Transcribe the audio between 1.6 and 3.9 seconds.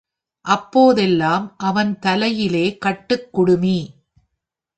அவன் தலையிலே கட்டுக் குடுமி.